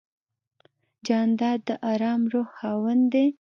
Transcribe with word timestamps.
جانداد 1.05 1.59
د 1.67 1.69
آرام 1.91 2.21
روح 2.31 2.47
خاوند 2.57 3.03
دی. 3.13 3.25